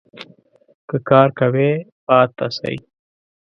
[0.87, 1.69] که کار کوی؟
[2.05, 2.75] پاته سئ